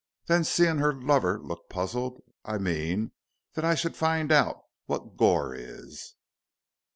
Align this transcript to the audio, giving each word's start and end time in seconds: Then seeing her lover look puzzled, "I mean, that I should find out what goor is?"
Then 0.25 0.43
seeing 0.43 0.79
her 0.79 0.95
lover 0.99 1.37
look 1.39 1.69
puzzled, 1.69 2.23
"I 2.43 2.57
mean, 2.57 3.11
that 3.53 3.63
I 3.63 3.75
should 3.75 3.95
find 3.95 4.31
out 4.31 4.63
what 4.87 5.15
goor 5.15 5.53
is?" 5.53 6.15